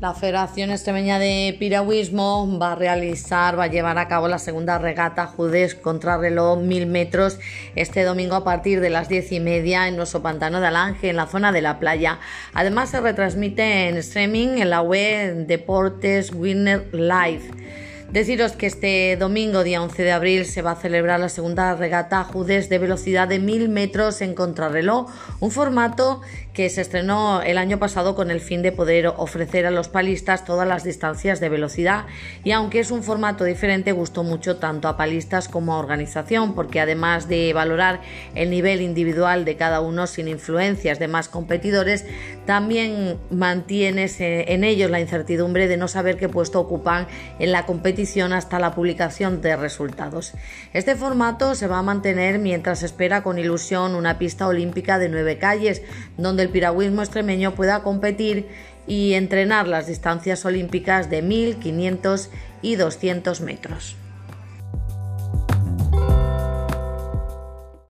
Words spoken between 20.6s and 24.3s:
va a celebrar la segunda regata Judes de velocidad de 1000 metros